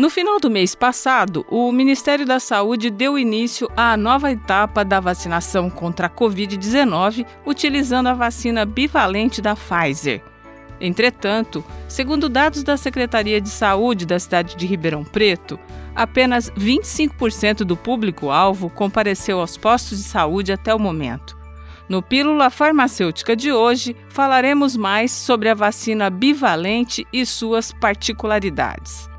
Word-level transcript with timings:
No 0.00 0.08
final 0.08 0.40
do 0.40 0.48
mês 0.48 0.74
passado, 0.74 1.44
o 1.46 1.70
Ministério 1.70 2.24
da 2.24 2.40
Saúde 2.40 2.88
deu 2.88 3.18
início 3.18 3.70
à 3.76 3.98
nova 3.98 4.32
etapa 4.32 4.82
da 4.82 4.98
vacinação 4.98 5.68
contra 5.68 6.06
a 6.06 6.10
Covid-19 6.10 7.26
utilizando 7.44 8.06
a 8.06 8.14
vacina 8.14 8.64
bivalente 8.64 9.42
da 9.42 9.54
Pfizer. 9.54 10.22
Entretanto, 10.80 11.62
segundo 11.86 12.30
dados 12.30 12.62
da 12.62 12.78
Secretaria 12.78 13.42
de 13.42 13.50
Saúde 13.50 14.06
da 14.06 14.18
cidade 14.18 14.56
de 14.56 14.64
Ribeirão 14.64 15.04
Preto, 15.04 15.60
apenas 15.94 16.50
25% 16.52 17.56
do 17.56 17.76
público-alvo 17.76 18.70
compareceu 18.70 19.38
aos 19.38 19.58
postos 19.58 19.98
de 19.98 20.04
saúde 20.04 20.50
até 20.50 20.74
o 20.74 20.80
momento. 20.80 21.36
No 21.90 22.00
Pílula 22.00 22.48
Farmacêutica 22.48 23.36
de 23.36 23.52
hoje, 23.52 23.94
falaremos 24.08 24.78
mais 24.78 25.12
sobre 25.12 25.50
a 25.50 25.54
vacina 25.54 26.08
bivalente 26.08 27.06
e 27.12 27.26
suas 27.26 27.70
particularidades. 27.70 29.10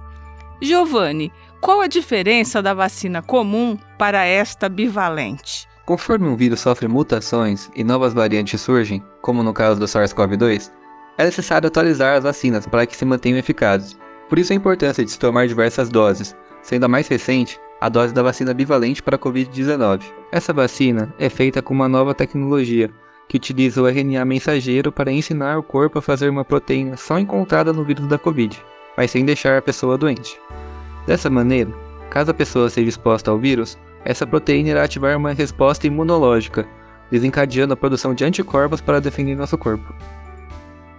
Giovanni, 0.63 1.33
qual 1.59 1.81
a 1.81 1.87
diferença 1.87 2.61
da 2.61 2.71
vacina 2.71 3.23
comum 3.23 3.75
para 3.97 4.23
esta 4.23 4.69
bivalente? 4.69 5.67
Conforme 5.87 6.27
um 6.27 6.35
vírus 6.35 6.59
sofre 6.59 6.87
mutações 6.87 7.71
e 7.75 7.83
novas 7.83 8.13
variantes 8.13 8.61
surgem, 8.61 9.03
como 9.23 9.41
no 9.41 9.53
caso 9.53 9.79
do 9.79 9.87
SARS-CoV-2, 9.87 10.71
é 11.17 11.25
necessário 11.25 11.67
atualizar 11.67 12.15
as 12.15 12.23
vacinas 12.23 12.67
para 12.67 12.85
que 12.85 12.95
se 12.95 13.03
mantenham 13.03 13.39
eficazes. 13.39 13.97
Por 14.29 14.37
isso 14.37 14.53
a 14.53 14.55
importância 14.55 15.03
de 15.03 15.09
se 15.09 15.17
tomar 15.17 15.47
diversas 15.47 15.89
doses, 15.89 16.35
sendo 16.61 16.83
a 16.83 16.87
mais 16.87 17.07
recente 17.07 17.59
a 17.81 17.89
dose 17.89 18.13
da 18.13 18.21
vacina 18.21 18.53
bivalente 18.53 19.01
para 19.01 19.15
a 19.15 19.19
Covid-19. 19.19 20.03
Essa 20.31 20.53
vacina 20.53 21.11
é 21.17 21.27
feita 21.27 21.63
com 21.63 21.73
uma 21.73 21.89
nova 21.89 22.13
tecnologia 22.13 22.91
que 23.27 23.37
utiliza 23.37 23.81
o 23.81 23.87
RNA 23.87 24.23
mensageiro 24.25 24.91
para 24.91 25.11
ensinar 25.11 25.57
o 25.57 25.63
corpo 25.63 25.97
a 25.97 26.01
fazer 26.03 26.29
uma 26.29 26.45
proteína 26.45 26.97
só 26.97 27.17
encontrada 27.17 27.73
no 27.73 27.83
vírus 27.83 28.05
da 28.05 28.19
Covid 28.19 28.61
mas 29.01 29.09
sem 29.09 29.25
deixar 29.25 29.57
a 29.57 29.61
pessoa 29.63 29.97
doente. 29.97 30.39
Dessa 31.07 31.27
maneira, 31.27 31.71
caso 32.11 32.29
a 32.29 32.35
pessoa 32.35 32.69
seja 32.69 32.87
exposta 32.87 33.31
ao 33.31 33.39
vírus, 33.39 33.75
essa 34.05 34.27
proteína 34.27 34.69
irá 34.69 34.83
ativar 34.83 35.17
uma 35.17 35.33
resposta 35.33 35.87
imunológica, 35.87 36.67
desencadeando 37.09 37.73
a 37.73 37.75
produção 37.75 38.13
de 38.13 38.23
anticorpos 38.23 38.79
para 38.79 39.01
defender 39.01 39.35
nosso 39.35 39.57
corpo. 39.57 39.91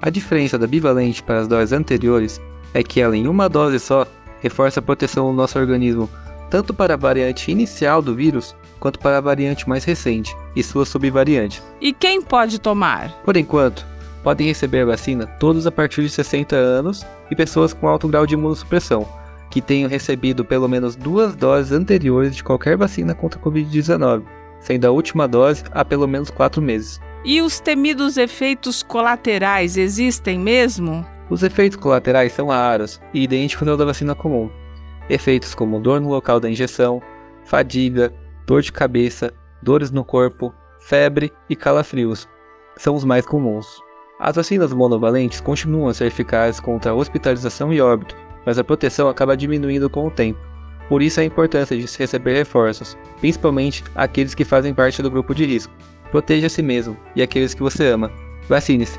A 0.01 0.11
diferença 0.11 0.59
da 0.59 0.67
bivalente 0.67 1.23
para 1.23 1.43
as 1.43 1.47
doses 1.47 1.73
anteriores 1.73 2.41
é 2.75 2.83
que 2.83 3.01
ela, 3.01 3.17
em 3.17 3.29
uma 3.29 3.49
dose 3.49 3.79
só, 3.79 4.05
reforça 4.41 4.81
a 4.81 4.83
proteção 4.83 5.31
do 5.31 5.37
nosso 5.37 5.57
organismo 5.57 6.11
tanto 6.51 6.75
para 6.75 6.95
a 6.95 6.97
variante 6.97 7.53
inicial 7.53 8.03
do 8.03 8.17
vírus 8.17 8.53
quanto 8.81 8.99
para 8.99 9.19
a 9.19 9.21
variante 9.21 9.69
mais 9.69 9.85
recente 9.85 10.37
e 10.57 10.63
suas 10.65 10.89
subvariantes. 10.89 11.63
E 11.81 11.93
quem 11.93 12.21
pode 12.21 12.59
tomar? 12.59 13.13
Por 13.25 13.37
enquanto, 13.37 13.87
podem 14.23 14.47
receber 14.47 14.83
a 14.83 14.87
vacina 14.87 15.27
todos 15.27 15.67
a 15.67 15.73
partir 15.73 16.03
de 16.03 16.11
60 16.11 16.55
anos 16.55 17.05
e 17.31 17.37
pessoas 17.37 17.73
com 17.73 17.89
alto 17.89 18.09
grau 18.09 18.27
de 18.27 18.35
imunossupressão, 18.35 19.07
que 19.51 19.61
tenham 19.61 19.89
recebido 19.89 20.45
pelo 20.45 20.69
menos 20.69 20.97
duas 20.97 21.35
doses 21.35 21.73
anteriores 21.73 22.35
de 22.35 22.43
qualquer 22.43 22.77
vacina 22.77 23.15
contra 23.15 23.39
a 23.39 23.43
Covid-19, 23.43 24.23
sendo 24.61 24.87
a 24.87 24.91
última 24.91 25.29
dose 25.29 25.65
há 25.73 25.85
pelo 25.85 26.07
menos 26.07 26.31
quatro 26.31 26.63
meses. 26.63 27.01
E 27.25 27.41
os 27.41 27.61
temidos 27.61 28.17
efeitos 28.17 28.83
colaterais 28.83 29.77
existem 29.77 30.39
mesmo? 30.39 31.07
Os 31.31 31.43
efeitos 31.43 31.79
colaterais 31.79 32.33
são 32.33 32.49
raros 32.49 33.01
e 33.15 33.23
idênticos 33.23 33.67
aos 33.67 33.79
da 33.79 33.85
vacina 33.85 34.15
comum. 34.15 34.51
Efeitos 35.09 35.55
como 35.55 35.81
dor 35.81 36.01
no 36.01 36.09
local 36.09 36.41
da 36.41 36.51
injeção, 36.51 37.03
fadiga, 37.45 38.13
dor 38.47 38.63
de 38.63 38.73
cabeça, 38.73 39.33
dores 39.63 39.91
no 39.91 40.05
corpo, 40.05 40.53
febre 40.81 41.33
e 41.49 41.55
calafrios 41.55 42.29
são 42.77 42.95
os 42.95 43.05
mais 43.05 43.25
comuns. 43.25 43.67
As 44.19 44.37
vacinas 44.37 44.73
monovalentes 44.73 45.41
continuam 45.41 45.89
a 45.89 45.95
ser 45.95 46.07
eficazes 46.07 46.61
contra 46.61 46.95
hospitalização 46.95 47.73
e 47.73 47.81
óbito, 47.81 48.17
mas 48.47 48.59
a 48.59 48.65
proteção 48.65 49.09
acaba 49.09 49.37
diminuindo 49.37 49.89
com 49.91 50.07
o 50.07 50.11
tempo. 50.11 50.39
Por 50.89 51.03
isso 51.03 51.21
a 51.21 51.25
importância 51.25 51.77
de 51.77 51.89
se 51.89 51.99
receber 51.99 52.35
reforços, 52.35 52.97
principalmente 53.19 53.83
aqueles 53.95 54.35
que 54.35 54.45
fazem 54.45 54.75
parte 54.75 55.03
do 55.03 55.11
grupo 55.11 55.35
de 55.35 55.47
risco. 55.47 55.73
Proteja 56.11 56.47
a 56.47 56.51
si 56.51 56.63
mesmo 56.63 56.97
e 57.17 57.23
aqueles 57.23 57.55
que 57.55 57.63
você 57.63 57.87
ama. 57.87 58.13
Vacine-se. 58.49 58.99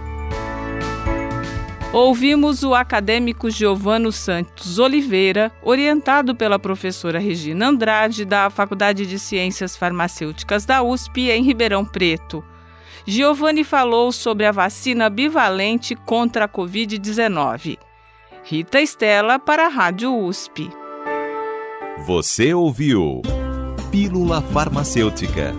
Ouvimos 1.94 2.64
o 2.64 2.74
acadêmico 2.74 3.52
Giovano 3.52 4.12
Santos 4.12 4.80
Oliveira, 4.80 5.52
orientado 5.62 6.34
pela 6.34 6.58
professora 6.58 7.20
Regina 7.20 7.68
Andrade, 7.68 8.26
da 8.26 8.50
Faculdade 8.50 9.06
de 9.06 9.20
Ciências 9.20 9.78
Farmacêuticas 9.78 10.66
da 10.66 10.82
USP, 10.82 11.30
em 11.30 11.44
Ribeirão 11.44 11.86
Preto. 11.86 12.44
Giovanni 13.06 13.64
falou 13.64 14.12
sobre 14.12 14.46
a 14.46 14.52
vacina 14.52 15.10
bivalente 15.10 15.96
contra 15.96 16.44
a 16.46 16.50
Covid-19. 16.50 17.80
Rita 18.44 18.82
Estela 18.82 19.40
para 19.40 19.66
a 19.66 19.70
Rádio 19.70 20.16
USP. 20.16 20.70
Você 22.06 22.54
ouviu 22.54 23.22
Pílula 23.92 24.42
Farmacêutica. 24.42 25.54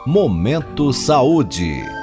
Momento 0.07 0.95
Saúde. 0.95 2.00